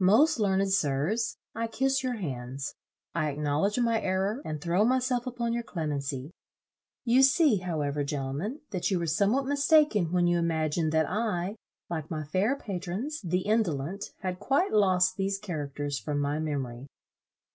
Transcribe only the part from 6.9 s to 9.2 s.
You see however, gentlemen, that you were